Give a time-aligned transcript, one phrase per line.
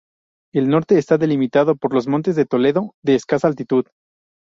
[0.51, 3.85] El norte está delimitado por los Montes de Toledo, de escasa altitud.